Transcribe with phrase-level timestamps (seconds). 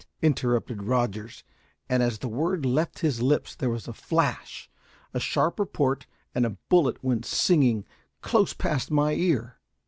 [0.23, 1.43] interrupted Rogers;
[1.87, 4.67] and as the word left his lips there was a flash,
[5.13, 7.85] a sharp report, and a bullet went singing
[8.23, 9.59] close past my ear.